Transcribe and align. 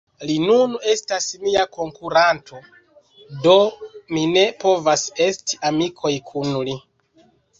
Li 0.27 0.35
nun 0.43 0.71
estas 0.93 1.25
mia 1.41 1.65
konkuranto... 1.77 2.61
do 3.45 3.53
mi 4.15 4.23
ne 4.31 4.45
povas 4.63 5.03
esti 5.27 5.61
amikoj 5.71 6.15
kun 6.31 6.57
li 6.69 6.77